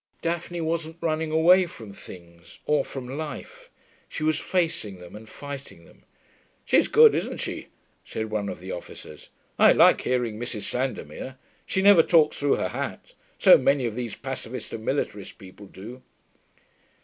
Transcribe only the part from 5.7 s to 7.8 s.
them. 'She's good, isn't she?'